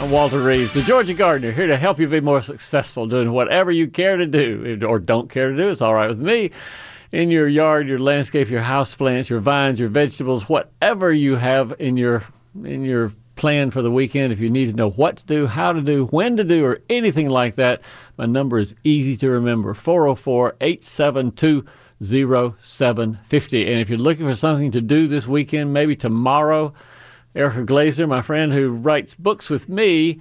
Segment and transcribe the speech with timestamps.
[0.00, 3.72] I'm Walter Reeves, the Georgia Gardener, here to help you be more successful doing whatever
[3.72, 5.70] you care to do or don't care to do.
[5.70, 6.52] It's all right with me.
[7.10, 11.74] In your yard, your landscape, your house plants, your vines, your vegetables, whatever you have
[11.80, 12.22] in your
[12.64, 14.32] in your plan for the weekend.
[14.32, 16.78] If you need to know what to do, how to do, when to do, or
[16.88, 17.80] anything like that,
[18.16, 21.66] my number is easy to remember 404 872
[22.00, 23.66] 0750.
[23.66, 26.72] And if you're looking for something to do this weekend, maybe tomorrow,
[27.38, 30.18] Erica Glazer, my friend who writes books with me,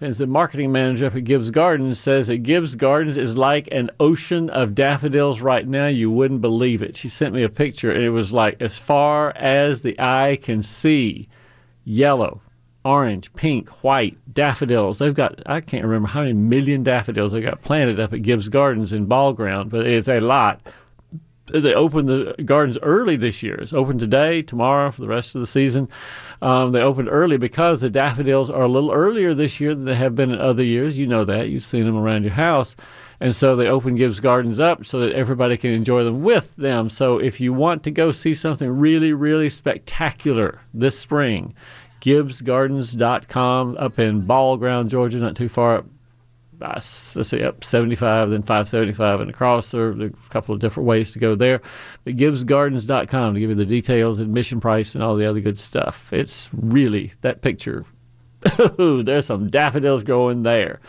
[0.00, 3.90] is the marketing manager up at Gibbs Gardens, says that Gibbs Gardens is like an
[3.98, 5.88] ocean of daffodils right now.
[5.88, 6.96] You wouldn't believe it.
[6.96, 10.62] She sent me a picture, and it was like as far as the eye can
[10.62, 11.28] see
[11.82, 12.40] yellow,
[12.84, 14.98] orange, pink, white daffodils.
[14.98, 18.48] They've got, I can't remember how many million daffodils they got planted up at Gibbs
[18.48, 20.60] Gardens in Ball Ground, but it's a lot
[21.46, 23.56] they opened the gardens early this year.
[23.56, 25.88] It's open today, tomorrow, for the rest of the season.
[26.42, 29.94] Um, they opened early because the daffodils are a little earlier this year than they
[29.94, 30.98] have been in other years.
[30.98, 31.48] You know that.
[31.48, 32.76] You've seen them around your house.
[33.20, 36.88] And so they open Gibbs Gardens up so that everybody can enjoy them with them.
[36.88, 41.54] So if you want to go see something really, really spectacular this spring,
[42.00, 45.86] GibbsGardens.com up in Ball Ground, Georgia, not too far up
[46.60, 49.70] let's see, up 75, then 575 and across.
[49.70, 51.60] There are a couple of different ways to go there.
[52.04, 56.12] But GibbsGardens.com to give you the details, admission price, and all the other good stuff.
[56.12, 57.84] It's really that picture.
[58.80, 60.80] Ooh, there's some daffodils growing there.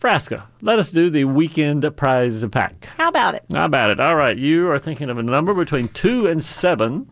[0.00, 2.84] Frasca, let us do the weekend prize pack.
[2.96, 3.44] How about it?
[3.50, 3.98] How about it?
[3.98, 7.10] All right, you are thinking of a number between two and seven,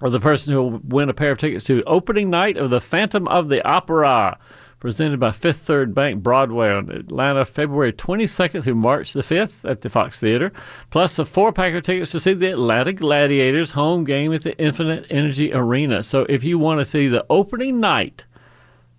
[0.00, 2.80] or the person who will win a pair of tickets to opening night of the
[2.80, 4.38] Phantom of the Opera
[4.80, 9.80] presented by Fifth Third Bank Broadway on Atlanta, February 22nd through March the 5th at
[9.80, 10.52] the Fox Theater,
[10.90, 14.56] plus a four pack of tickets to see the Atlanta Gladiators home game at the
[14.58, 16.02] Infinite Energy Arena.
[16.02, 18.24] So if you want to see the opening night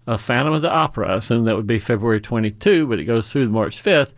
[0.08, 3.32] of Phantom of the Opera, I assume that would be February 22, but it goes
[3.32, 4.14] through March 5th.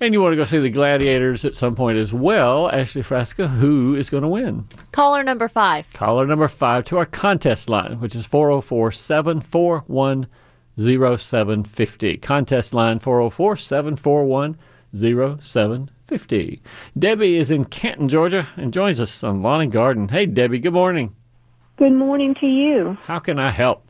[0.00, 3.48] And you want to go see the Gladiators at some point as well, Ashley Frasca,
[3.48, 4.64] who is going to win?
[4.92, 5.92] Caller number five.
[5.92, 10.28] Caller number five to our contest line, which is 404 741
[10.78, 12.18] 0750.
[12.18, 14.56] Contest line 404 741
[14.94, 16.62] 0750.
[16.98, 20.08] Debbie is in Canton, Georgia, and joins us on Lawn and Garden.
[20.08, 21.14] Hey, Debbie, good morning.
[21.76, 22.96] Good morning to you.
[23.02, 23.84] How can I help?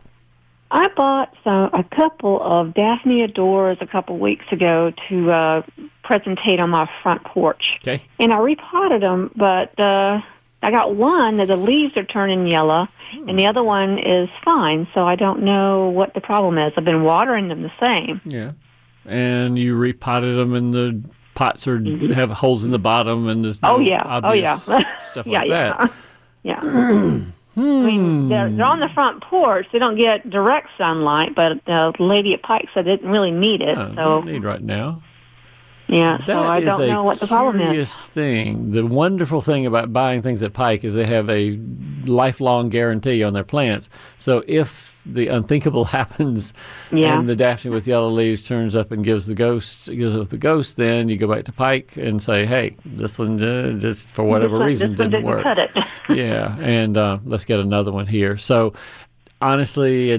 [0.71, 5.63] I bought some, a couple of Daphne odoras a couple weeks ago to uh,
[6.05, 7.79] presentate on my front porch.
[7.81, 8.03] Okay.
[8.19, 10.21] And I repotted them, but uh,
[10.63, 14.87] I got one that the leaves are turning yellow and the other one is fine.
[14.95, 16.73] So I don't know what the problem is.
[16.77, 18.21] I've been watering them the same.
[18.25, 18.53] Yeah,
[19.07, 21.03] and you repotted them, and the
[21.35, 22.13] pots are mm-hmm.
[22.13, 24.87] have holes in the bottom, and there's no oh yeah, oh yeah, stuff
[25.27, 25.77] like yeah.
[25.77, 25.93] that.
[26.43, 26.61] Yeah.
[27.59, 29.67] I mean, they're, they're on the front porch.
[29.73, 33.63] They don't get direct sunlight, but the lady at Pike said they didn't really need
[33.63, 33.77] it.
[33.77, 35.03] Oh, so need right now.
[35.89, 37.67] Yeah, That so I don't know what the problem is.
[37.67, 38.73] curious thing.
[38.73, 41.59] The wonderful thing about buying things at Pike is they have a
[42.05, 43.89] lifelong guarantee on their plants.
[44.19, 46.53] So if the unthinkable happens
[46.93, 47.19] Yeah.
[47.19, 50.37] and the Daphne with yellow leaves turns up and gives the ghost gives up the
[50.37, 54.25] ghost, then you go back to Pike and say, "Hey, this one uh, just for
[54.25, 58.07] whatever this reason this one didn't, didn't work." yeah, and uh, let's get another one
[58.07, 58.37] here.
[58.37, 58.75] So,
[59.41, 60.11] honestly,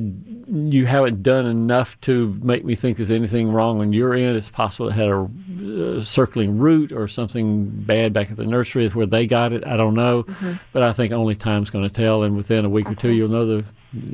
[0.48, 4.36] you haven't done enough to make me think there's anything wrong on your end.
[4.38, 5.28] It's possible it had a
[5.98, 9.66] uh, circling root or something bad back at the nursery is where they got it.
[9.66, 10.54] I don't know, Mm-hmm.
[10.74, 12.24] but I think only time's going to tell.
[12.24, 13.66] And within a week or two, you'll know the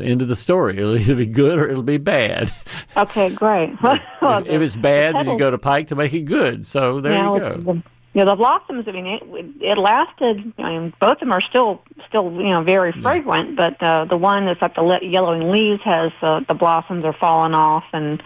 [0.03, 0.77] end of the story.
[0.77, 2.51] It'll either be good or it'll be bad.
[2.97, 3.75] Okay, great.
[3.83, 3.95] Well,
[4.41, 6.65] if, if it's bad, then you go to Pike to make it good.
[6.65, 7.81] So there now, you go.
[8.15, 8.85] The, you know, the blossoms.
[8.87, 9.21] I mean, it,
[9.61, 10.53] it lasted.
[10.57, 13.55] I mean, both of them are still, still, you know, very fragrant.
[13.55, 17.53] But uh, the one that's got the yellowing leaves has uh, the blossoms are falling
[17.53, 18.23] off, and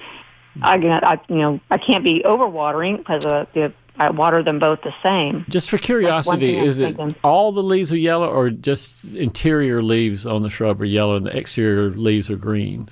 [0.61, 4.79] I, I, you know, I can't be overwatering because uh, the, I water them both
[4.81, 5.45] the same.
[5.49, 7.15] Just for curiosity, thing I was is it thinking.
[7.23, 11.25] all the leaves are yellow or just interior leaves on the shrub are yellow and
[11.25, 12.89] the exterior leaves are green?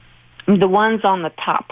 [0.48, 1.72] The ones on the top.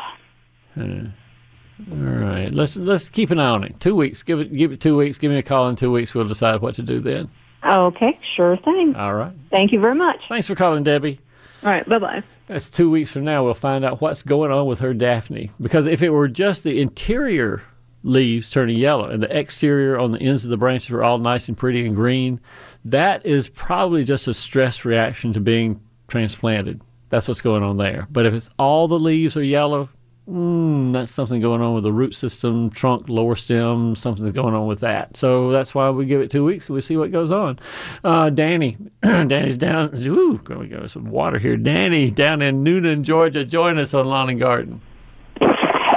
[1.91, 3.79] All right, let's let's keep an eye on it.
[3.79, 4.23] Two weeks.
[4.23, 5.17] Give it give it two weeks.
[5.17, 6.13] Give me a call in two weeks.
[6.13, 7.27] We'll decide what to do then.
[7.65, 8.95] Okay, sure thing.
[8.95, 9.33] All right.
[9.49, 10.21] Thank you very much.
[10.29, 11.19] Thanks for calling, Debbie.
[11.63, 11.87] All right.
[11.87, 12.23] Bye bye.
[12.47, 13.43] That's two weeks from now.
[13.43, 15.51] We'll find out what's going on with her Daphne.
[15.59, 17.61] Because if it were just the interior
[18.03, 21.47] leaves turning yellow and the exterior on the ends of the branches are all nice
[21.47, 22.39] and pretty and green,
[22.85, 26.81] that is probably just a stress reaction to being transplanted.
[27.09, 28.07] That's what's going on there.
[28.11, 29.89] But if it's all the leaves are yellow,
[30.29, 34.67] mm, that's something going on with the root system, trunk, lower stem, something's going on
[34.67, 35.15] with that.
[35.17, 37.59] So that's why we give it two weeks and we see what goes on.
[38.03, 39.95] Uh, Danny, Danny's down.
[39.95, 41.57] Ooh, going to go some water here.
[41.57, 44.81] Danny down in Newnan, Georgia, join us on Lawn and Garden.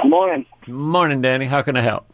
[0.05, 0.45] Morning.
[0.67, 1.45] Morning, Danny.
[1.45, 2.05] How can I help?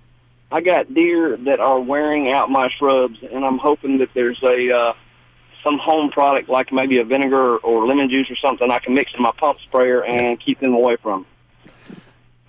[0.51, 4.75] I got deer that are wearing out my shrubs, and I'm hoping that there's a
[4.75, 4.94] uh,
[5.63, 9.13] some home product like maybe a vinegar or lemon juice or something I can mix
[9.13, 11.25] in my pump sprayer and keep them away from.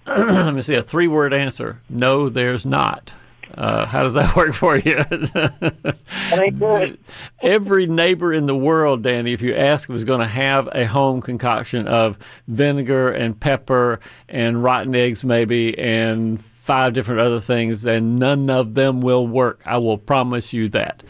[0.17, 1.81] Let me see a three-word answer.
[1.89, 3.15] No, there's not.
[3.55, 4.97] Uh, how does that work for you?
[5.05, 5.97] That
[6.33, 6.99] ain't good.
[7.41, 11.21] Every neighbor in the world, Danny, if you ask, was going to have a home
[11.21, 12.19] concoction of
[12.49, 18.75] vinegar and pepper and rotten eggs, maybe, and five different other things, and none of
[18.75, 19.63] them will work.
[19.65, 21.03] I will promise you that.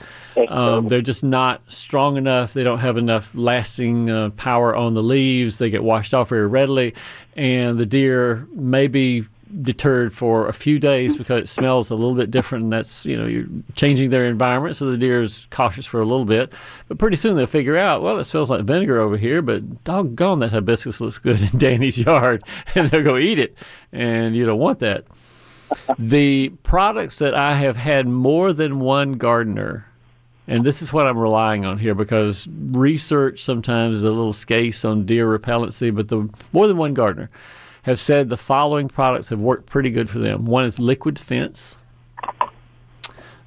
[0.49, 2.53] Um, they're just not strong enough.
[2.53, 5.59] They don't have enough lasting uh, power on the leaves.
[5.59, 6.95] They get washed off very readily,
[7.37, 9.27] and the deer may be
[9.63, 12.65] deterred for a few days because it smells a little bit different.
[12.65, 14.77] And that's you know you're changing their environment.
[14.77, 16.53] So the deer is cautious for a little bit.
[16.89, 20.41] But pretty soon they'll figure out well it smells like vinegar over here but doggone
[20.41, 22.45] that hibiscus looks good in danny's yard.
[22.75, 23.57] And they'll go eat it.
[23.93, 25.05] And you don't want that.
[25.99, 29.87] The products that i have had more than one gardener
[30.49, 34.85] and this is what I'm relying on here because research sometimes is a little scarce
[34.85, 37.31] on deer repellency, but the more than one gardener
[37.83, 40.45] have said the following products have worked pretty good for them.
[40.45, 41.77] One is Liquid Fence.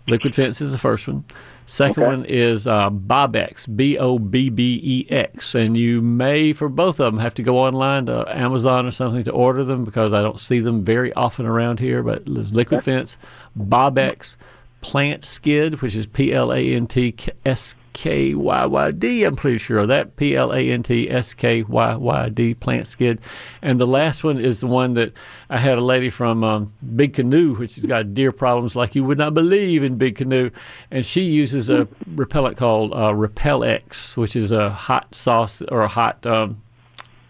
[0.07, 1.23] Liquid Fence is the first one.
[1.65, 2.15] Second Okay.
[2.15, 5.53] one is uh, Bobbex, B O B B E X.
[5.53, 9.23] And you may, for both of them, have to go online to Amazon or something
[9.25, 12.01] to order them because I don't see them very often around here.
[12.01, 13.17] But there's Liquid Fence,
[13.55, 14.35] Bobbex,
[14.81, 17.15] Plantskydd, which is P L A N T
[17.45, 19.23] S K Y Y D.
[19.25, 20.15] I'm pretty sure of that.
[20.15, 23.19] P L A N T S K Y Y D, Plantskydd.
[23.61, 25.11] And the last one is the one that
[25.49, 29.03] I had a lady from um, Big Canoe, which has got deer problems like you
[29.03, 30.49] would not believe in Big Canoe.
[30.91, 35.89] And she uses a repellent called uh, Repellex, which is a hot sauce or a
[35.89, 36.25] hot.
[36.25, 36.61] Um,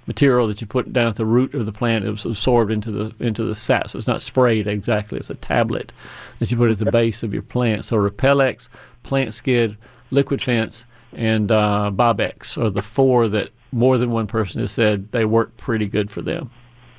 [0.06, 2.90] material that you put down at the root of the plant it was absorbed into
[2.90, 5.94] the into the sap so it's not sprayed exactly it's a tablet
[6.40, 8.70] that you put at the base of your plant so repellex
[9.04, 9.78] Plantskydd
[10.12, 15.12] liquid fence and uh, Bobbex are the four that more than one person has said
[15.12, 16.50] they work pretty good for them.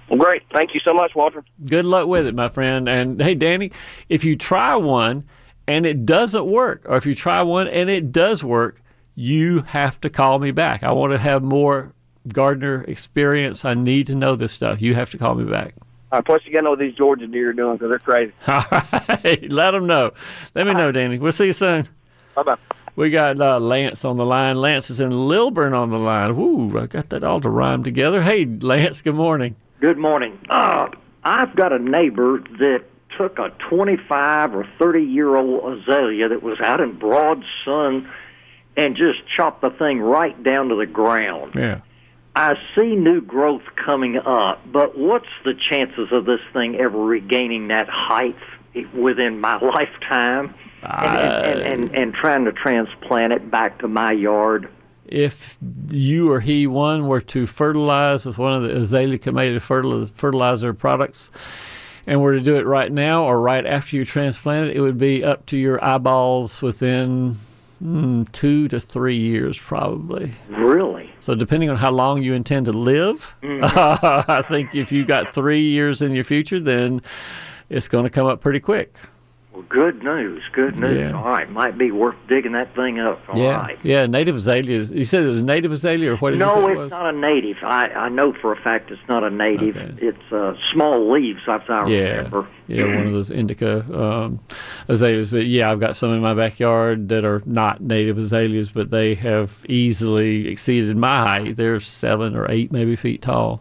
[0.09, 0.43] Well, great.
[0.53, 1.45] Thank you so much, Walter.
[1.67, 2.89] good luck with it my friend.
[2.89, 3.73] And hey danny
[4.09, 5.25] if you try one
[5.67, 8.81] and it doesn't work or if you try one and it does work
[9.15, 10.83] you have to call me back.
[10.83, 11.93] I want to have more
[12.29, 13.65] gardener experience.
[13.65, 14.81] I need to know this stuff.
[14.81, 15.75] You have to call me back
[16.13, 18.33] Uh, plus, you got to know what these Georgia deer are doing because they're crazy.
[18.49, 20.13] all right let them know
[20.55, 21.87] let me know danny we'll see you soon
[22.35, 22.57] Bye bye.
[22.97, 24.57] we got uh, Lance on the line.
[24.57, 26.37] Lance is in Lilburn on the line.
[26.37, 28.23] Woo, I got that all to rhyme together.
[28.23, 29.57] Hey, Lance, good morning.
[29.81, 30.39] Good morning.
[30.49, 30.89] Uh,
[31.25, 32.85] I've got a neighbor that
[33.19, 38.09] took a 25 or 30 year old azalea that was out in broad sun
[38.77, 41.53] and just chopped the thing right down to the ground.
[41.57, 41.81] Yeah.
[42.37, 47.69] I see new growth coming up, but what's the chances of this thing ever regaining
[47.69, 48.37] that height
[48.95, 50.55] within my lifetime?
[50.83, 54.71] And, and, and, and, and trying to transplant it back to my yard.
[55.07, 55.59] If
[55.91, 61.33] you or he, one, were to fertilize with one of the azalea fertiliz- fertilizer products
[62.07, 64.99] and were to do it right now or right after you transplant it, it would
[64.99, 67.37] be up to your eyeballs within
[67.83, 70.33] mm, two to three years, probably.
[70.49, 70.80] Really?
[71.21, 73.65] So depending on how long you intend to live, mm-hmm.
[74.31, 77.03] I think if you got three years in your future, then
[77.69, 78.97] it's going to come up pretty quick.
[79.53, 80.45] Well, good news.
[80.53, 80.97] Good news.
[80.97, 81.13] Yeah.
[81.13, 81.51] All right.
[81.51, 83.21] Might be worth digging that thing up.
[83.31, 83.79] All yeah, right.
[83.83, 84.07] yeah.
[84.07, 84.93] Native azaleas.
[84.93, 86.91] You said it was native azalea, or what did you say No, it it's was?
[86.93, 87.57] not a native.
[87.65, 89.77] I, I know for a fact it's not a native.
[89.77, 90.07] Okay.
[90.07, 92.47] It's uh, small leaves, as I yeah, remember.
[92.69, 94.39] yeah, one of those indica um,
[94.87, 95.31] azaleas.
[95.31, 99.17] But yeah, I've got some in my backyard that are not native azaleas, but they
[99.17, 101.57] have easily exceeded my height.
[101.57, 103.61] They're seven or eight, maybe feet tall.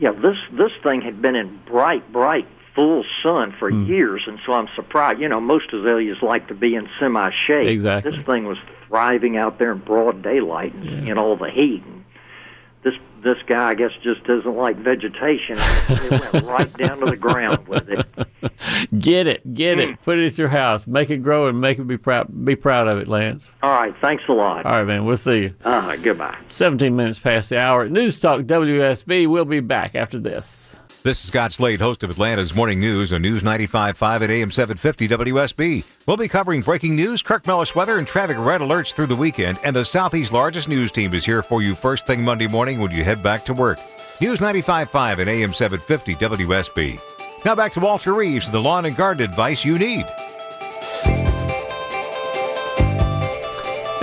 [0.00, 3.86] Yeah, this this thing had been in bright, bright, full sun for Hmm.
[3.86, 5.20] years, and so I'm surprised.
[5.20, 7.68] You know, most azaleas like to be in semi shade.
[7.68, 8.10] Exactly.
[8.12, 11.12] This thing was thriving out there in broad daylight and Yeah.
[11.12, 11.82] in all the heat.
[11.86, 12.04] And
[12.82, 15.56] this this guy, I guess, just doesn't like vegetation.
[15.88, 18.06] it went right down to the ground with it.
[18.98, 20.02] Get it, get it.
[20.02, 20.86] Put it at your house.
[20.86, 22.44] Make it grow and make it be proud.
[22.44, 23.54] Be proud of it, Lance.
[23.62, 23.94] All right.
[24.02, 24.66] Thanks a lot.
[24.66, 25.06] All right, man.
[25.06, 25.54] We'll see you.
[25.64, 26.36] Uh, goodbye.
[26.48, 27.88] 17 minutes past the hour.
[27.88, 29.26] News Talk WSB.
[29.26, 30.73] We'll be back after this.
[31.04, 35.06] This is Scott Slade, host of Atlanta's Morning News on News 95.5 at AM 750
[35.08, 35.84] WSB.
[36.06, 39.58] We'll be covering breaking news, Kirk Mellish weather, and traffic red alerts through the weekend.
[39.62, 42.90] And the Southeast's largest news team is here for you first thing Monday morning when
[42.90, 43.78] you head back to work.
[44.18, 47.44] News 95.5 at AM 750 WSB.
[47.44, 50.06] Now back to Walter Reeves, the lawn and garden advice you need.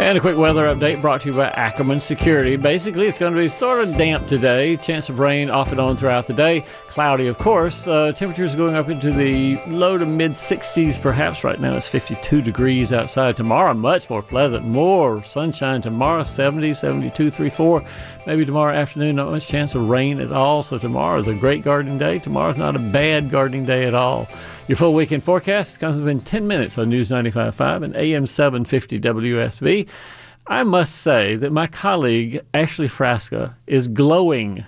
[0.02, 2.56] And a quick weather update brought to you by Ackerman Security.
[2.56, 4.76] Basically, it's going to be sort of damp today.
[4.78, 6.66] Chance of rain off and on throughout the day.
[6.92, 7.88] Cloudy, of course.
[7.88, 11.42] Uh, temperatures going up into the low to mid 60s, perhaps.
[11.42, 13.38] Right now, it's 52 degrees outside.
[13.38, 14.66] Tomorrow, much more pleasant.
[14.66, 17.84] More sunshine tomorrow, 70, 72, 3, 4.
[18.28, 20.64] Maybe tomorrow afternoon, not much chance of rain at all.
[20.64, 22.20] So, tomorrow is a great gardening day.
[22.20, 24.28] Tomorrow's not a bad gardening day at all.
[24.68, 29.88] Your full weekend forecast comes within 10 minutes on News 95.5 and AM 750 WSB.
[30.48, 34.66] I must say that my colleague, Ashley Frasca, is glowing,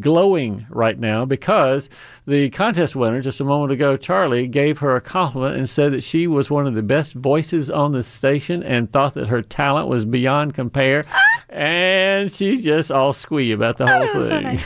[0.00, 1.88] glowing right now because
[2.26, 6.02] the contest winner just a moment ago, Charlie, gave her a compliment and said that
[6.02, 9.88] she was one of the best voices on the station and thought that her talent
[9.88, 11.04] was beyond compare.
[11.12, 11.44] Ah!
[11.50, 14.42] and she's just all squee about the oh, whole Oh, so thing.
[14.44, 14.64] nice.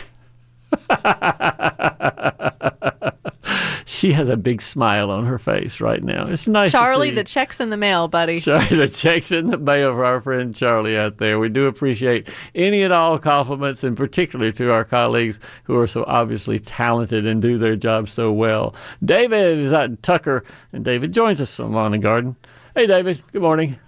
[3.87, 6.27] she has a big smile on her face right now.
[6.27, 6.71] It's nice.
[6.71, 7.15] to Charlie, see.
[7.17, 8.41] the check's in the mail, buddy.
[8.41, 11.39] Charlie, the checks in the mail for our friend Charlie out there.
[11.39, 16.05] We do appreciate any and all compliments, and particularly to our colleagues who are so
[16.07, 18.75] obviously talented and do their job so well.
[19.05, 22.37] David is at Tucker, and David joins us on Lawn and Garden.
[22.75, 23.23] Hey, David.
[23.33, 23.79] Good morning.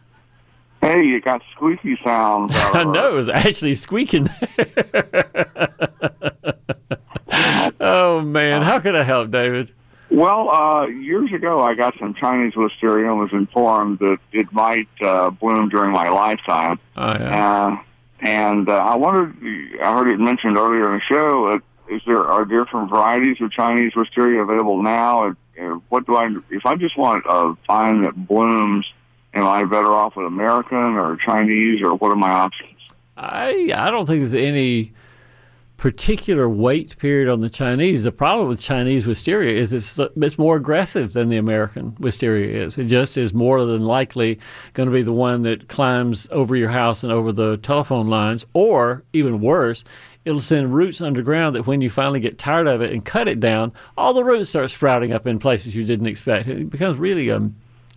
[0.80, 2.52] Hey, you got squeaky sounds.
[2.54, 5.28] I know it was actually squeaking there.
[7.80, 9.72] oh man, uh, how can I help, David?
[10.10, 14.88] Well, uh, years ago, I got some Chinese wisteria and was informed that it might
[15.00, 16.78] uh, bloom during my lifetime.
[16.96, 17.66] Oh yeah.
[17.66, 17.82] Uh,
[18.20, 19.36] and uh, I wondered,
[19.82, 21.58] I heard it mentioned earlier in the show, uh,
[21.88, 25.26] is there are different varieties of Chinese wisteria available now?
[25.26, 28.86] And, uh, what do I, if I just want a vine that blooms,
[29.34, 32.70] am I better off with American or Chinese, or what are my options?
[33.16, 34.92] I I don't think there's any
[35.76, 38.04] particular wait period on the Chinese.
[38.04, 42.78] The problem with Chinese wisteria is it's it's more aggressive than the American wisteria is.
[42.78, 44.38] It just is more than likely
[44.72, 48.46] going to be the one that climbs over your house and over the telephone lines,
[48.54, 49.84] or even worse.
[50.24, 53.38] It'll send roots underground that when you finally get tired of it and cut it
[53.38, 56.48] down, all the roots start sprouting up in places you didn't expect.
[56.48, 57.48] It becomes really a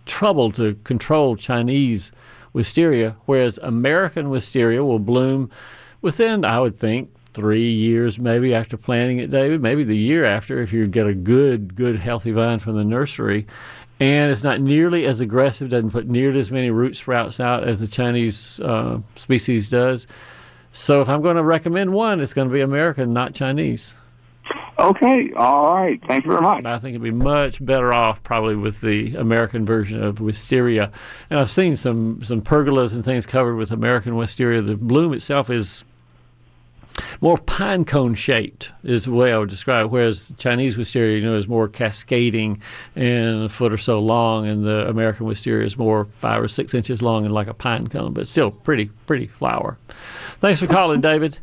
[0.06, 2.12] trouble to control Chinese
[2.52, 5.50] wisteria, whereas American wisteria will bloom
[6.02, 10.60] within, I would think, three years maybe after planting it, David, maybe the year after
[10.60, 13.46] if you get a good, good, healthy vine from the nursery.
[14.00, 17.80] And it's not nearly as aggressive, doesn't put nearly as many root sprouts out as
[17.80, 20.06] the Chinese uh, species does.
[20.72, 23.94] So if I'm going to recommend one, it's going to be American, not Chinese.
[24.78, 26.00] Okay, all right.
[26.08, 26.64] Thank you very much.
[26.64, 30.90] I think it'd be much better off probably with the American version of wisteria.
[31.28, 34.62] And I've seen some some pergolas and things covered with American wisteria.
[34.62, 35.84] The bloom itself is
[37.20, 39.90] more pine cone shaped is the way I would describe it.
[39.90, 42.60] Whereas Chinese wisteria, you know, is more cascading
[42.96, 46.74] and a foot or so long, and the American wisteria is more five or six
[46.74, 49.76] inches long and like a pine cone, but still pretty pretty flower.
[50.40, 51.38] Thanks for calling, David.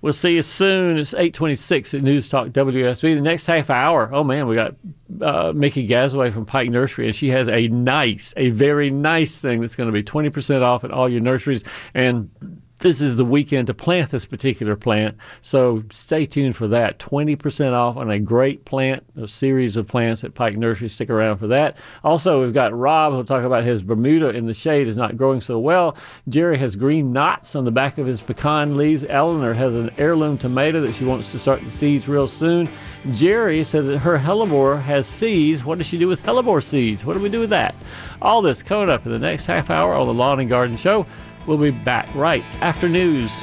[0.00, 0.96] We'll see you soon.
[0.96, 3.16] It's 826 at News Talk WSB.
[3.16, 4.76] The next half hour, oh man, we got
[5.20, 9.60] uh, Mickey Gazaway from Pike Nursery, and she has a nice, a very nice thing
[9.60, 11.64] that's going to be 20% off at all your nurseries.
[11.94, 12.30] And
[12.78, 15.16] this is the weekend to plant this particular plant.
[15.40, 16.98] So stay tuned for that.
[16.98, 20.88] 20% off on a great plant, a series of plants at Pike Nursery.
[20.88, 21.76] Stick around for that.
[22.04, 25.40] Also, we've got Rob who'll talk about his Bermuda in the shade is not growing
[25.40, 25.96] so well.
[26.28, 29.04] Jerry has green knots on the back of his pecan leaves.
[29.08, 32.68] Eleanor has an heirloom tomato that she wants to start the seeds real soon.
[33.12, 35.64] Jerry says that her hellebore has seeds.
[35.64, 37.04] What does she do with hellebore seeds?
[37.04, 37.74] What do we do with that?
[38.20, 41.06] All this coming up in the next half hour on the Lawn and Garden Show.
[41.48, 43.42] We'll be back right after news.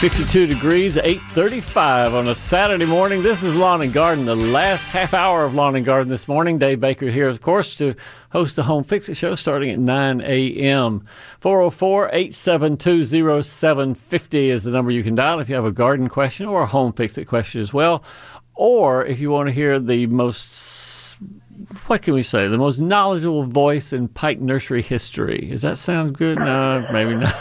[0.00, 3.22] 52 degrees, 835 on a Saturday morning.
[3.22, 6.56] This is Lawn and Garden, the last half hour of Lawn and Garden this morning.
[6.56, 7.94] Dave Baker here, of course, to
[8.30, 11.04] host the Home Fix It Show starting at 9 a.m.
[11.40, 16.46] 404 872 0750 is the number you can dial if you have a garden question
[16.46, 18.02] or a Home Fix It question as well.
[18.54, 21.18] Or if you want to hear the most
[21.86, 22.48] what can we say?
[22.48, 25.48] The most knowledgeable voice in Pike nursery history.
[25.50, 26.38] Does that sound good?
[26.38, 27.34] No, maybe not.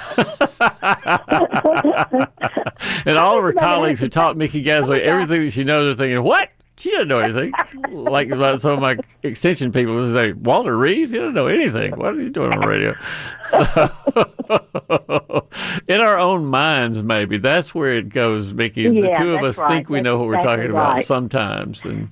[3.06, 6.24] and all of her colleagues who taught Mickey Gasway everything that she knows are thinking,
[6.24, 6.50] what?
[6.78, 7.52] She doesn't know anything.
[7.92, 11.92] like about some of my extension people would say, Walter Reeves, he doesn't know anything.
[11.98, 12.96] What are you doing on radio?
[13.44, 13.60] So,
[15.90, 18.84] in our own minds, maybe that's where it goes, Mickey.
[18.84, 19.68] Yeah, the two of us right.
[19.68, 21.06] think we know what we're That's talking exactly about right.
[21.06, 22.10] sometimes, and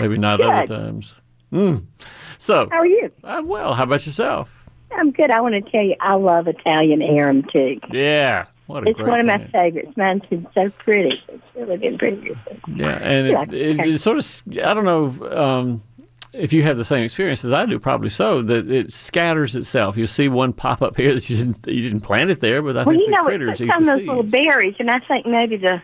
[0.00, 1.20] maybe not other times.
[1.52, 1.86] Mm.
[2.38, 3.12] So, How are you?
[3.22, 3.74] I'm well.
[3.74, 4.60] How about yourself?
[4.92, 5.30] I'm good.
[5.30, 7.78] I want to tell you, I love Italian arum too.
[7.92, 8.46] Yeah.
[8.70, 9.92] What a It's one of my favorites.
[9.96, 11.22] Mine's been so pretty.
[11.28, 12.36] It's really been pretty.
[12.74, 15.82] Yeah, and Yeah, it, it, it sort of, I don't know um,
[16.32, 19.96] if you have the same experience as I do, probably so, that it scatters itself.
[19.96, 22.76] You see one pop up here that you didn't, you didn't plant it there, but
[22.76, 24.32] I Well, think you the know, critters it eat on the those little seeds.
[24.32, 25.82] berries, and I think maybe the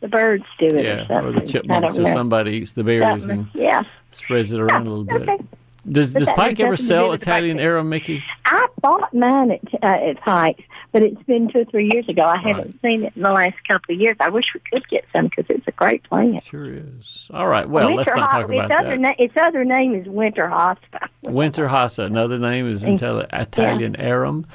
[0.00, 1.16] the birds do it Yeah, something.
[1.36, 2.12] or the chipmunks or know.
[2.12, 3.38] somebody eats the berries Something.
[3.40, 3.82] and Yeah.
[4.12, 5.28] spreads it around a little bit.
[5.28, 5.44] Okay.
[5.90, 8.22] Does, But does Pike ever nothing to do sell Italian arum, Mickey?
[8.44, 12.22] I bought mine at uh, at Pike's, but it's been two or three years ago.
[12.24, 14.16] I haven't seen it in the last couple of years.
[14.20, 16.44] I wish we could get some because it's a great plant.
[16.44, 17.28] Sure is.
[17.32, 18.98] All right, well, let's not talk about its other that.
[19.00, 21.08] Na- its other name is Winter Hosta.
[21.22, 22.06] Winter Hassa.
[22.06, 24.46] Another name is Thank- Intel- Italian arum.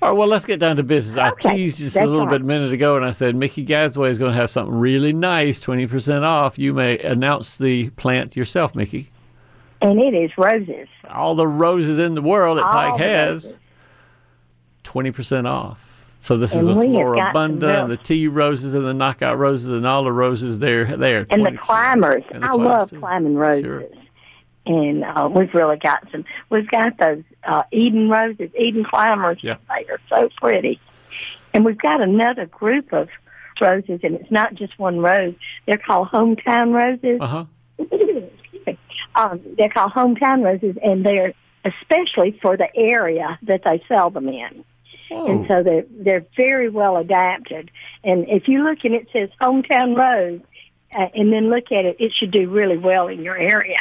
[0.00, 1.16] All right, well, let's get down to business.
[1.16, 3.64] I Okay, teased just a little all bit a minute ago, and I said Mickey
[3.66, 6.58] Gasway is going to have something really nice, 20% off.
[6.58, 9.10] You may announce the plant yourself, Mickey.
[9.82, 10.88] And it is roses.
[11.08, 13.58] All the roses in the world that All Pike has, roses.
[14.90, 15.86] 20% off.
[16.22, 19.38] So this is And the got some Floribunda, and the tea roses, and the knockout
[19.38, 20.84] roses, and all the roses there.
[20.96, 21.58] There, And the 20%.
[21.60, 22.22] climbers.
[22.30, 22.98] And the I love too.
[22.98, 23.64] climbing roses.
[23.64, 23.84] Sure.
[24.66, 26.24] And uh, we've really got some.
[26.50, 29.38] We've got those uh, Eden roses, Eden climbers.
[29.42, 29.56] Yeah.
[29.68, 30.78] They are so pretty.
[31.54, 33.08] And we've got another group of
[33.60, 35.34] roses, and it's not just one rose.
[35.66, 37.18] They're called hometown roses.
[37.20, 37.44] Uh huh.
[39.16, 41.32] Um, they're called hometown roses, and they're
[41.64, 44.64] especially for the area that they sell them in.
[45.10, 47.70] And so they're they're very well adapted.
[48.04, 50.40] And if you look and it says hometown rose,
[50.96, 53.76] uh, and then look at it, it should do really well in your area.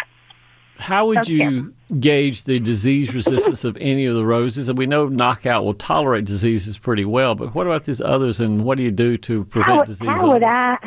[0.78, 1.34] How would Okay.
[1.34, 4.70] you gauge the disease resistance of any of the roses?
[4.70, 8.40] And we know knockout will tolerate diseases pretty well, but what about these others?
[8.40, 10.08] And what do you do to prevent How, disease?
[10.08, 10.44] how would?
[10.44, 10.78] I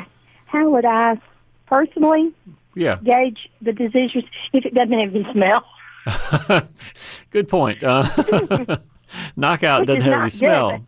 [0.47, 1.19] how would I
[1.67, 2.33] personally
[2.75, 4.13] Yeah, gauge the disease
[4.53, 5.65] if it doesn't have any smell?
[7.31, 7.83] good point.
[7.85, 8.09] Uh,
[9.37, 10.33] knockout Which doesn't have any good.
[10.37, 10.85] smell,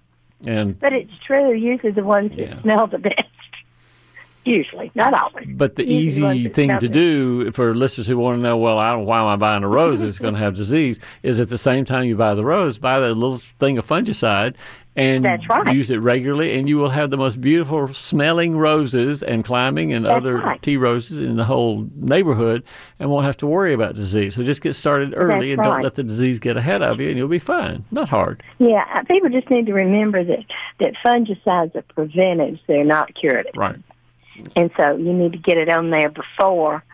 [0.47, 1.53] and But it's true.
[1.53, 2.61] Usually the ones that Yeah.
[2.63, 3.23] smell the best.
[4.45, 5.47] Usually, not always.
[5.55, 8.93] but the Usually easy thing to do for listeners who want to know, well, I
[8.93, 11.01] don't, why am I buying a rose that's going to have disease?
[11.23, 14.55] Is at the same time you buy the rose, buy that little thing of fungicide.
[14.97, 15.75] And That's right.
[15.75, 20.05] use it regularly, and you will have the most beautiful smelling roses and climbing and
[20.05, 20.63] That's other right.
[20.63, 22.63] tea roses in the whole neighborhood,
[23.01, 24.37] and won't have to worry about disease.
[24.37, 27.09] So just get started early That's and don't let the disease get ahead of you,
[27.09, 27.85] and you'll be fine.
[27.91, 28.43] Not hard.
[28.59, 30.45] Yeah, uh, people just need to remember that
[30.79, 33.53] that fungicides are preventives; they're not curative.
[33.57, 33.81] Right.
[34.55, 36.85] and so you need to get it on there before.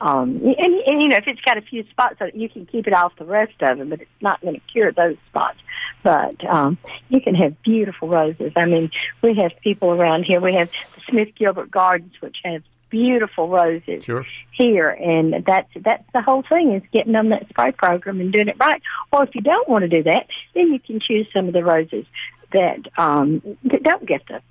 [0.00, 2.66] Um, and, and you know, if it's got a few spots, on it, you can
[2.66, 5.58] keep it off the rest of them, but it's not going to cure those spots.
[6.02, 8.52] But um, you can have beautiful roses.
[8.56, 8.90] I mean,
[9.22, 10.40] we have people around here.
[10.40, 14.26] We have the Smith Gilbert Gardens, which have beautiful roses Sure.
[14.52, 18.48] here, and that's that's the whole thing is getting on that spray program and doing
[18.48, 18.82] it right.
[19.12, 21.64] Or if you don't want to do that, then you can choose some of the
[21.64, 22.04] roses
[22.52, 24.42] that um, that don't get the,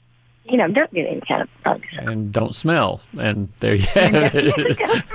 [0.49, 1.87] you know, don't get any kind of bugs.
[1.97, 3.01] And don't smell.
[3.17, 4.55] And there you have it.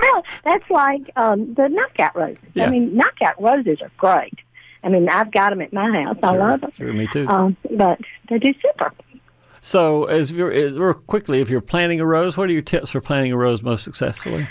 [0.01, 2.37] well, that's like um, the knockout roses.
[2.53, 2.65] Yeah.
[2.65, 4.39] I mean, knockout roses are great.
[4.83, 6.17] I mean, I've got them at my house.
[6.21, 6.71] I love them.
[6.77, 7.27] Sure, me too.
[7.27, 8.93] Um, but they do super.
[9.61, 12.91] So, as you're, as real quickly, if you're planting a rose, what are your tips
[12.91, 14.47] for planting a rose most successfully?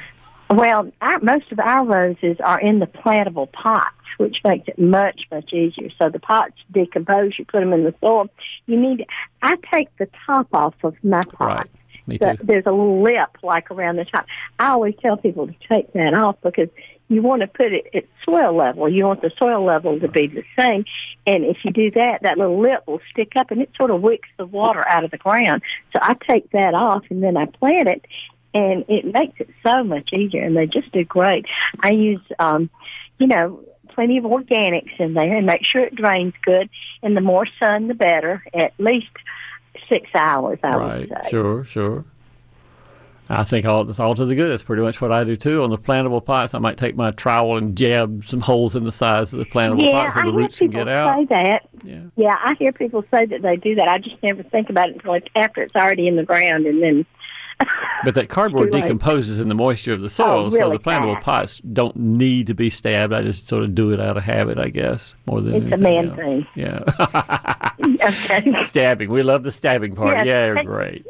[0.51, 5.27] Well, our, most of our roses are in the plantable pots, which makes it much,
[5.31, 5.91] much easier.
[5.99, 7.39] So the pots decompose.
[7.39, 8.29] You put them in the soil.
[8.67, 9.07] You need.
[9.43, 11.69] I take the top off of my pot.
[12.07, 12.21] Right.
[12.21, 14.27] The, there's a little lip like around the top.
[14.59, 16.69] I always tell people to take that off because
[17.09, 18.89] you want to put it at soil level.
[18.89, 20.85] You want the soil level to be the same.
[21.27, 24.03] And if you do that, that little lip will stick up and it sort of
[24.03, 25.63] wicks the water out of the ground.
[25.93, 28.05] So I take that off and then I plant it
[28.55, 31.47] and it makes it so much easier and they just do great.
[31.81, 32.71] I use, um,
[33.19, 36.69] you know, plenty of organics in there and make sure it drains good.
[37.03, 38.45] And the more sun, the better.
[38.53, 39.09] At least
[39.89, 41.01] six hours, I right.
[41.01, 41.31] would say.
[41.31, 42.05] Sure, sure.
[43.31, 44.51] I think all that's all to the good.
[44.51, 45.63] That's pretty much what I do too.
[45.63, 48.93] On the plantable pots, I might take my trowel and jab some holes in the
[48.93, 51.17] sides of the plantable yeah, pot so the I roots can get out.
[51.17, 51.69] say that.
[51.83, 52.03] Yeah.
[52.17, 53.89] Yeah, I hear people say that they do that.
[53.89, 57.07] I just never think about it until after it's already in the ground, and then.
[58.05, 61.15] But that cardboard decomposes in the moisture of the soil, so Oh, really the plantable
[61.15, 61.25] fast.
[61.25, 63.13] pots don't need to be stabbed.
[63.15, 65.75] I just sort of do it out of habit, I guess, more than It's a
[65.75, 66.19] anything man else.
[66.29, 66.47] thing.
[66.55, 67.71] Yeah.
[68.05, 68.53] okay.
[68.63, 69.11] stabbing.
[69.11, 70.27] We love the stabbing part.
[70.27, 70.55] Yeah.
[70.55, 71.07] Yeah, great.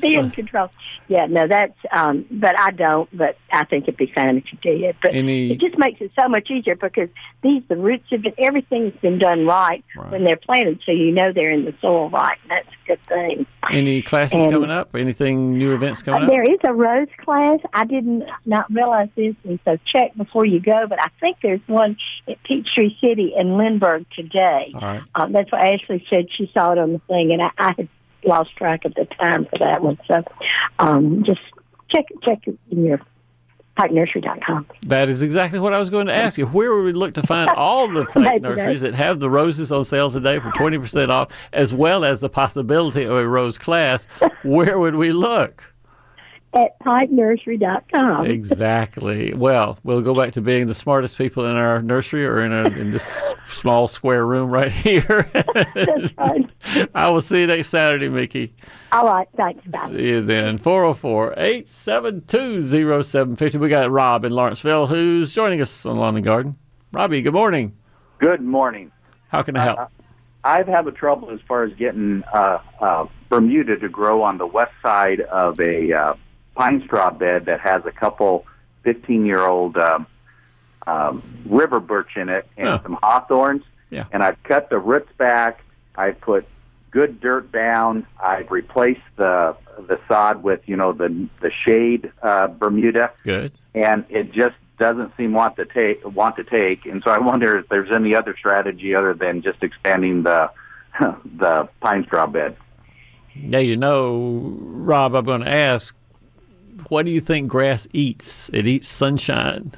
[0.00, 0.70] be in control.
[1.08, 1.76] Yeah, no, that's.
[1.92, 3.08] um But I don't.
[3.16, 4.96] But I think it'd be fine if you did.
[5.02, 7.08] But Any- it just makes it so much easier because
[7.42, 10.10] these the roots have been everything's been done right, Right.
[10.10, 12.36] when they're planted, so you know they're in the soil right.
[12.42, 13.46] And that's a good thing.
[13.70, 14.94] Any classes And- coming up?
[14.94, 16.30] Anything new events coming Uh, up?
[16.30, 17.60] there is a rose class.
[17.72, 20.86] I didn't not realize this, and so check before you go.
[20.88, 21.96] But I think there's one
[22.28, 24.72] at Peachtree City in Lindbergh today.
[24.80, 25.00] Right.
[25.14, 26.26] Um, that's what Ashley said.
[26.32, 27.88] She saw it on the thing, and I, I had
[28.24, 29.98] lost track of the time for that one.
[30.06, 30.22] So
[30.78, 31.40] um, just
[31.88, 33.00] check check it in your
[33.80, 34.66] pikenursery.com.
[34.86, 36.46] That is exactly what I was going to ask you.
[36.46, 39.84] Where would we look to find all the plant nurseries that have the roses on
[39.84, 44.06] sale today for 20% off, as well as the possibility of a rose class?
[44.42, 45.64] Where would we look?
[46.52, 48.26] At pikenursery.com.
[48.26, 49.32] Exactly.
[49.34, 52.64] Well, we'll go back to being the smartest people in our nursery or in, a,
[52.70, 55.30] in this small square room right here.
[55.74, 56.50] That's right.
[56.94, 58.52] I will see you next Saturday, Mickey.
[58.90, 59.28] All right.
[59.36, 59.64] Thanks.
[59.68, 59.90] Bye.
[59.90, 60.58] See you then.
[60.58, 63.58] 404 872 0750.
[63.58, 66.56] We got Rob in Lawrenceville who's joining us on Lawn and Garden.
[66.92, 67.76] Robbie, good morning.
[68.18, 68.90] Good morning.
[69.28, 69.78] How can I help?
[69.78, 69.86] Uh,
[70.42, 74.46] I've had a trouble as far as getting uh, uh, Bermuda to grow on the
[74.46, 76.14] west side of a uh,
[76.54, 78.46] pine straw bed that has a couple
[78.82, 80.06] 15 year old um,
[80.86, 82.80] um, river birch in it and Huh.
[82.82, 83.62] some hawthorns.
[83.90, 84.04] Yeah.
[84.12, 85.60] And I've cut the roots back.
[85.96, 86.46] I've put
[86.90, 88.06] good dirt down.
[88.22, 89.56] I've replaced the
[89.88, 93.52] the sod with you know the the shade uh, Bermuda Good.
[93.74, 96.86] and it just doesn't seem want to take want to take.
[96.86, 100.50] And so I wonder if there's any other strategy other than just expanding the
[101.36, 102.56] the pine straw bed.
[103.34, 105.94] Now, you know, Rob, I'm going to ask,
[106.88, 108.50] what do you think grass eats?
[108.52, 109.72] It eats sunshine.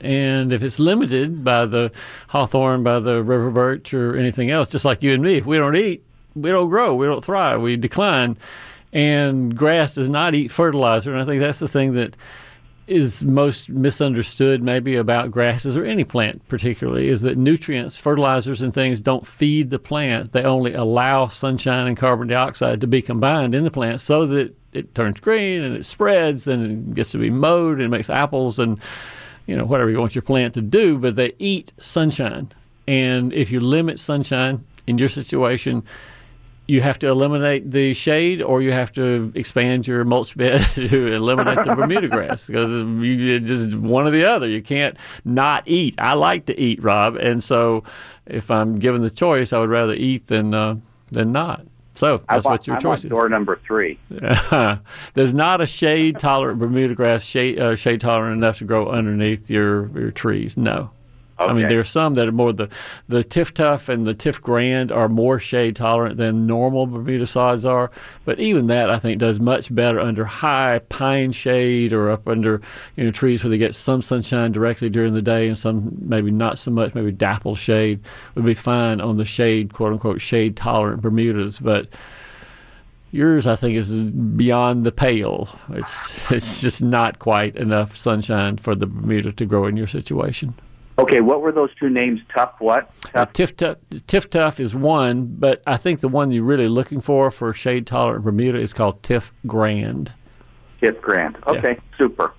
[0.00, 1.92] And if it's limited by the
[2.28, 5.58] hawthorn, by the river birch, or anything else, just like you and me, if we
[5.58, 8.36] don't eat, we don't grow, we don't thrive, we decline.
[8.92, 11.12] And grass does not eat fertilizer.
[11.12, 12.16] And I think that's the thing that
[12.88, 18.74] is most misunderstood maybe about grasses or any plant particularly is that nutrients, fertilizers and
[18.74, 20.32] things don't feed the plant.
[20.32, 24.54] They only allow sunshine and carbon dioxide to be combined in the plant so that
[24.72, 28.58] it turns green and it spreads and it gets to be mowed and makes apples
[28.58, 28.80] and
[29.46, 32.50] you know whatever you want your plant to do, but they eat sunshine.
[32.88, 35.82] And if you limit sunshine in your situation,
[36.66, 41.12] you have to eliminate the shade or you have to expand your mulch bed to
[41.12, 44.48] eliminate the Bermuda grass because you just one or the other.
[44.48, 45.94] You can't not eat.
[45.98, 47.84] I like to eat, Rob, and so
[48.26, 50.76] if I'm given the choice, I would rather eat than uh,
[51.10, 51.66] than not.
[51.94, 53.10] So that's I what your I'm choice is.
[53.10, 53.98] door number three.
[55.14, 59.50] There's not a shade tolerant Bermuda grass shade uh, shade tolerant enough to grow underneath
[59.50, 60.56] your your trees.
[60.56, 60.90] No.
[61.38, 62.68] I mean, there are some that are more the
[63.08, 67.90] the TifTuf and the TifGrand are more shade tolerant than normal Bermuda sods are.
[68.24, 72.60] But even that, I think, does much better under high pine shade or up under
[72.96, 76.30] you know trees where they get some sunshine directly during the day and some maybe
[76.30, 76.94] not so much.
[76.94, 78.00] Maybe dapple shade
[78.34, 81.88] would be fine on the shade quote unquote shade tolerant Bermudas, but.
[83.14, 85.46] Yours, I think, is beyond the pale.
[85.74, 90.54] It's it's just not quite enough sunshine for the Bermuda to grow in your situation.
[90.98, 92.20] Okay, what were those two names?
[92.34, 92.90] Tough what?
[93.14, 93.76] Uh, TifTuf,
[94.06, 97.86] Tiff Tough is one, but I think the one you're really looking for for shade
[97.86, 100.12] tolerant Bermuda is called Tiff Grand.
[100.82, 101.36] TifGrand.
[101.46, 102.34] Okay, super.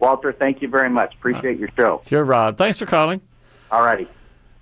[0.00, 1.14] Walter, thank you very much.
[1.14, 2.02] Appreciate your show.
[2.06, 2.58] Sure, Rob.
[2.58, 3.20] Thanks for calling.
[3.70, 4.08] All righty.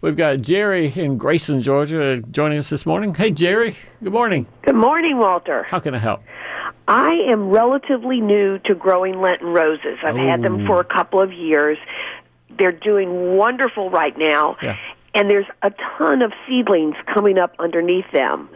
[0.03, 3.15] We've got Jerry in Grayson, Georgia, joining us this morning.
[3.15, 3.77] Hey, Jerry.
[4.03, 4.47] Good morning.
[4.63, 5.63] Good morning, Walter.
[5.63, 6.21] How can I help?
[6.89, 9.99] I am relatively new to growing Lenten roses.
[10.05, 11.79] I've had them for a couple of years.
[12.59, 14.57] They're doing wonderful right now.
[14.63, 14.77] Yeah.
[15.15, 18.49] And there's a ton of seedlings coming up underneath them.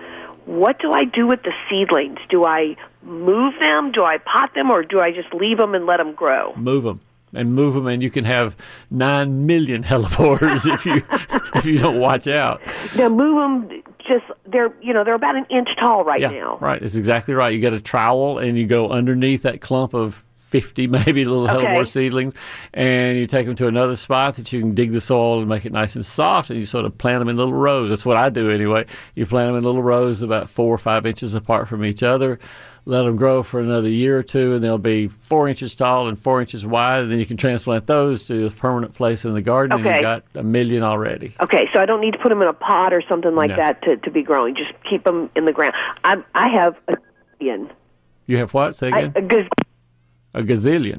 [0.47, 2.19] What do I do with the seedlings?
[2.29, 3.93] Do I move them?
[3.93, 4.71] Do I pot them?
[4.71, 6.55] Or do I just leave them and let them grow?
[6.57, 7.01] Move them.
[7.35, 8.57] and move them, and you can have
[8.91, 11.03] nine million hellebores if you
[11.55, 12.63] if you don't watch out.
[12.97, 13.37] Now move
[13.69, 13.83] them.
[14.07, 16.59] Just they're you know they're about an inch tall right yeah, now.
[16.61, 16.81] right.
[16.81, 17.53] It's exactly right.
[17.53, 20.25] You get a trowel and you go underneath that clump of
[20.61, 21.67] 50 maybe little Okay.
[21.67, 22.35] hellebore seedlings
[22.73, 25.67] and you take them to another spot that you can dig the soil and make
[25.67, 28.17] it nice and soft and you sort of plant them in little rows that's what
[28.17, 31.69] i do anyway you plant them in little rows about four or five inches apart
[31.69, 32.39] from each other
[32.87, 36.19] let them grow for another year or two and they'll be four inches tall and
[36.19, 39.43] four inches wide and then you can transplant those to a permanent place in the
[39.43, 39.97] garden and Okay.
[39.97, 42.53] you've got a million already Okay, so I don't need to put them in a
[42.55, 43.57] pot or something like No.
[43.57, 44.55] that to, to be growing.
[44.55, 45.75] Just keep them in the ground.
[46.05, 46.95] I I have a
[47.41, 47.71] gazillion.
[48.27, 49.49] you have what say again a gaz-
[50.35, 50.99] a gazillion.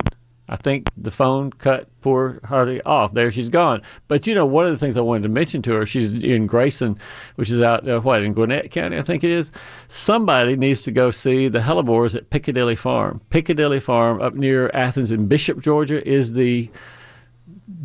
[0.49, 3.13] I think the phone cut poor Harley off.
[3.13, 3.81] There she's gone.
[4.07, 6.47] But you know, one of the things I wanted to mention to her, she's in
[6.47, 6.97] Grayson,
[7.35, 9.51] which is out uh, what in Gwinnett County, I think it is.
[9.89, 13.19] Somebody needs to go see the hellebores at Piccadilly Farm.
[13.29, 16.69] Piccadilly Farm up near Athens in Bishop, Georgia, is the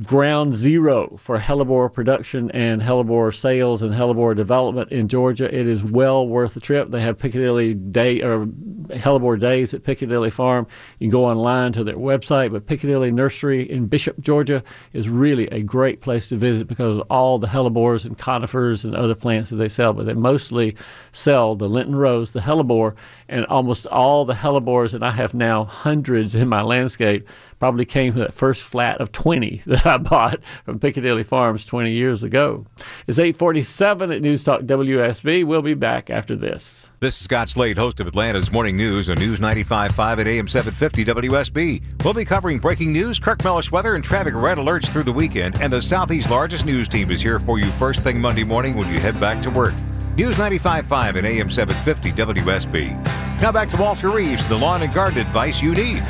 [0.04, 5.52] ground zero for hellebore production and hellebore sales and hellebore development in Georgia.
[5.52, 6.90] It is well worth the trip.
[6.90, 8.46] They have Piccadilly Day or
[8.90, 10.68] hellebore days at Piccadilly Farm.
[11.00, 15.48] You can go online to their website, but Piccadilly Nursery in Bishop, Georgia is really
[15.48, 19.50] a great place to visit because of all the hellebores and conifers and other plants
[19.50, 19.92] that they sell.
[19.92, 20.76] But they mostly
[21.10, 22.94] sell the Lenten Rose, the hellebore,
[23.28, 27.26] and almost all the hellebores, and I have now hundreds in my landscape
[27.62, 31.92] probably came from that first flat of 20 that I bought from Piccadilly Farms 20
[31.92, 32.66] years ago.
[33.06, 35.44] It's 847 at News Talk WSB.
[35.46, 36.88] We'll be back after this.
[36.98, 41.04] This is Scott Slade, host of Atlanta's Morning News on News 95.5 at AM 750
[41.04, 42.02] WSB.
[42.02, 45.62] We'll be covering breaking news, Kirk Mellish weather, and traffic red alerts through the weekend.
[45.62, 48.92] And the Southeast's largest news team is here for you first thing Monday morning when
[48.92, 49.74] you head back to work.
[50.16, 53.40] News 95.5 at AM 750 WSB.
[53.40, 56.04] Now back to Walter Reeves, the lawn and garden advice you need.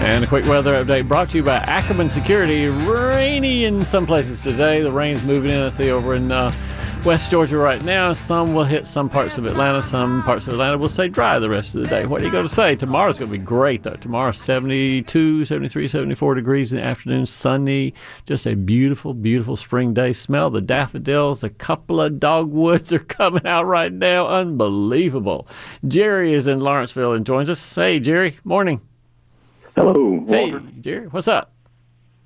[0.00, 2.66] And a quick weather update brought to you by Ackerman Security.
[2.66, 4.80] Rainy in some places today.
[4.80, 5.60] The rain's moving in.
[5.60, 6.52] I see over in uh,
[7.04, 8.14] West Georgia right now.
[8.14, 9.82] Some will hit some parts of Atlanta.
[9.82, 12.06] Some parts of Atlanta will stay dry the rest of the day.
[12.06, 12.74] What are you going to say?
[12.74, 13.94] Tomorrow's going to be great, though.
[13.94, 17.26] Tomorrow, 72, 73, 74 degrees in the afternoon.
[17.26, 17.92] Sunny.
[18.24, 20.14] Just a beautiful, beautiful spring day.
[20.14, 21.44] Smell the daffodils.
[21.44, 24.26] A couple of dogwoods are coming out right now.
[24.26, 25.46] Unbelievable.
[25.86, 27.74] Jerry is in Lawrenceville and joins us.
[27.74, 28.38] Hey, Jerry.
[28.44, 28.80] Morning.
[29.76, 30.66] Hello, Hey, Walter.
[30.80, 31.52] Jerry, what's up?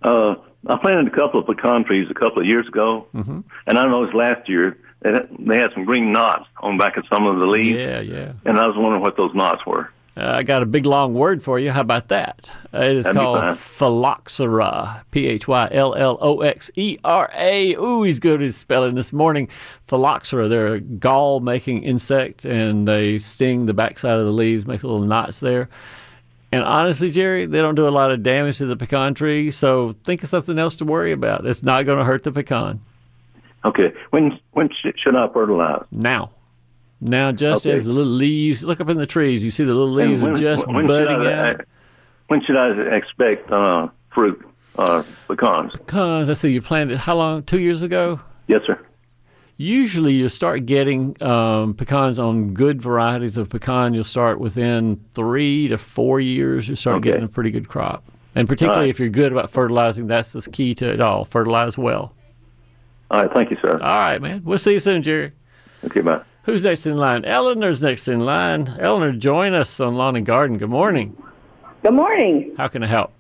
[0.03, 0.35] Uh,
[0.67, 3.41] I planted a couple of pecan trees a couple of years ago, Mm-hmm.
[3.67, 7.05] and I noticed last year they had, they had some green knots on back of
[7.13, 8.33] some of the leaves, Yeah, yeah.
[8.45, 9.91] and I was wondering what those knots were.
[10.17, 11.73] Uh, I got a big long word for you.
[11.73, 12.49] How about that?
[12.73, 15.05] Uh, it is That'd called phylloxera.
[15.11, 17.75] P H Y L L O X E R A.
[17.75, 19.49] Ooh, he's good at spelling this morning.
[19.89, 20.47] Phylloxera.
[20.47, 25.01] They're a gall making insect and they sting the backside of the leaves, make little
[25.05, 25.69] knots there.
[26.55, 29.95] And honestly, Jerry, they don't do a lot of damage to the pecan tree, so
[30.05, 31.47] think of something else to worry about.
[31.47, 32.81] It's not going to hurt the pecan.
[33.65, 35.85] Okay, when when sh- should I fertilize?
[35.91, 36.31] Now.
[37.01, 37.75] Now, just Okay.
[37.75, 40.33] as the little leaves, look up in the trees, you see the little leaves And
[40.35, 41.61] are just when budding I, out.
[42.29, 44.43] when should I expect uh, fruit
[44.79, 45.73] uh, pecans?
[45.73, 47.43] Pecans, let's see, you planted how long?
[47.43, 48.21] Two years ago?
[48.47, 48.79] Yes, sir.
[49.57, 53.95] Usually you start getting um, pecans on good varieties of pecan.
[53.95, 56.69] You'll start within three to four years.
[56.69, 57.11] You start Okay.
[57.11, 58.03] getting a pretty good crop.
[58.35, 58.91] And particularly All right.
[58.91, 61.25] if you're good about fertilizing, that's the key to it all.
[61.25, 62.13] Fertilize well.
[63.13, 63.75] All right, thank you, sir.
[63.75, 64.43] All right, man.
[64.45, 65.31] We'll see you soon, Jerry.
[65.85, 66.21] Okay, bye.
[66.43, 67.25] Who's next in line?
[67.25, 68.75] Eleanor's next in line.
[68.81, 70.59] Eleanor, join us on Lawn and Garden.
[70.59, 71.17] Good morning.
[71.83, 72.55] Good morning.
[72.59, 73.13] How can I help?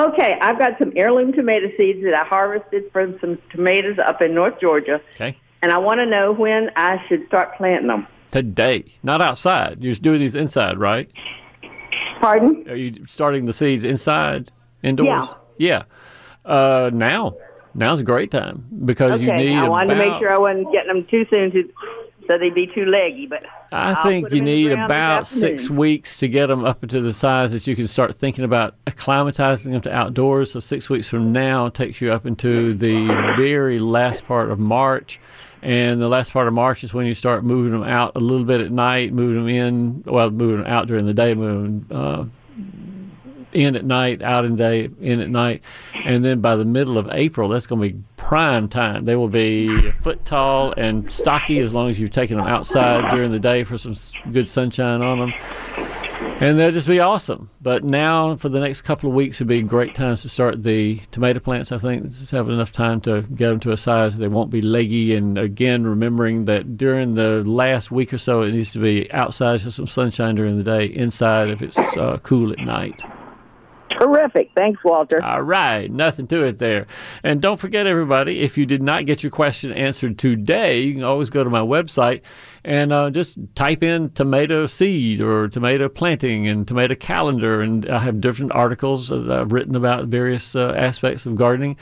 [0.00, 4.34] Okay, I've got some heirloom tomato seeds that I harvested from some tomatoes up in
[4.34, 5.36] North Georgia, Okay.
[5.60, 8.06] and I want to know when I should start planting them.
[8.30, 9.76] Today, not outside.
[9.80, 11.10] You're just doing these inside, right?
[12.20, 12.64] Pardon?
[12.68, 14.50] Are you starting the seeds inside,
[14.82, 15.28] indoors?
[15.58, 15.82] Yeah.
[16.46, 17.34] Uh, now,
[17.74, 20.72] now's a great time because you okay, need I wanted to make sure I wasn't
[20.72, 21.70] getting them too soon, to,
[22.30, 23.26] so they'd be too leggy.
[23.26, 27.12] But I I'll think you need about six weeks to get them up into the
[27.12, 30.52] size that you can start thinking about acclimatizing them to outdoors.
[30.52, 35.18] So six weeks from now takes you up into the very last part of March.
[35.62, 38.46] And the last part of March is when you start moving them out a little
[38.46, 41.98] bit at night, moving them in, well, moving them out during the day, moving them
[41.98, 42.24] uh,
[43.52, 45.62] in at night, out in day, in at night,
[46.04, 49.04] and then by the middle of April, that's going to be prime time.
[49.04, 53.10] They will be a foot tall and stocky as long as you've taken them outside
[53.10, 53.96] during the day for some
[54.32, 55.32] good sunshine on them,
[56.40, 57.50] and they'll just be awesome.
[57.60, 61.00] But now, for the next couple of weeks, would be great times to start the
[61.10, 61.72] tomato plants.
[61.72, 64.62] I think just have enough time to get them to a size they won't be
[64.62, 65.16] leggy.
[65.16, 69.60] And again, remembering that during the last week or so, it needs to be outside
[69.60, 73.02] for some sunshine during the day, inside if it's uh, cool at night.
[73.90, 74.50] Terrific.
[74.54, 75.22] Thanks, Walter.
[75.22, 75.90] All right.
[75.90, 76.86] Nothing to it there.
[77.22, 81.02] And don't forget, everybody, if you did not get your question answered today, you can
[81.02, 82.22] always go to my website
[82.64, 87.62] and uh, just type in tomato seed or tomato planting and tomato calendar.
[87.62, 91.76] And I have different articles that I've written about various uh, aspects of gardening.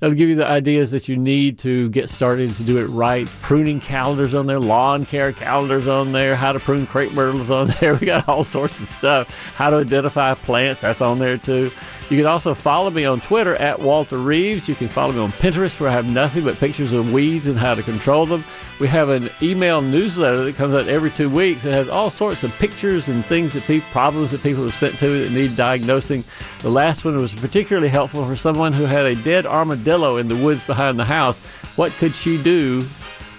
[0.00, 3.26] That'll give you the ideas that you need to get started to do it right.
[3.42, 7.68] Pruning calendars on there, lawn care calendars on there, how to prune crepe myrtles on
[7.80, 7.94] there.
[7.94, 9.54] We got all sorts of stuff.
[9.54, 11.70] How to identify plants, that's on there too.
[12.10, 14.68] You can also follow me on Twitter at Walter Reeves.
[14.68, 17.58] You can follow me on Pinterest where I have nothing but pictures of weeds and
[17.58, 18.44] how to control them.
[18.78, 21.64] We have an email newsletter that comes out every two weeks.
[21.64, 24.98] It has all sorts of pictures and things that people, problems that people have sent
[24.98, 26.24] to me that need diagnosing.
[26.58, 30.36] The last one was particularly helpful for someone who had a dead armadillo in the
[30.36, 31.42] woods behind the house.
[31.76, 32.84] What could she do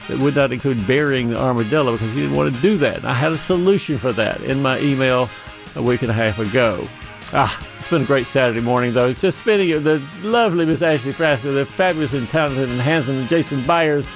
[0.07, 2.97] that would not include burying the armadillo because she didn't want to do that?
[2.97, 5.29] And I had a solution for that in my email
[5.75, 6.87] a week and a half ago.
[7.33, 9.09] Ah, it's been a great Saturday morning, though.
[9.09, 13.63] It's just spinning the lovely Miss Ashley Frasca, the fabulous and talented and handsome Jason
[13.67, 14.07] Byers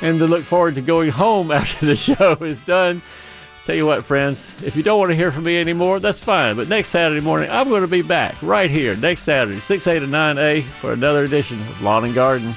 [0.00, 3.00] and to look forward to going home after the show is done.
[3.64, 6.56] Tell you what, friends, if you don't want to hear from me anymore, that's fine.
[6.56, 10.00] But next Saturday morning, I'm going to be back right here next Saturday, 6 a
[10.00, 12.52] to 9 a, for another edition of Lawn and Garden.